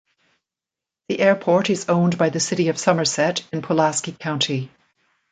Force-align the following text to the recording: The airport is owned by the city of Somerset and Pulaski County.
The 1.09 1.19
airport 1.19 1.69
is 1.69 1.87
owned 1.87 2.17
by 2.17 2.29
the 2.29 2.39
city 2.39 2.69
of 2.69 2.79
Somerset 2.79 3.45
and 3.53 3.63
Pulaski 3.63 4.13
County. 4.13 4.71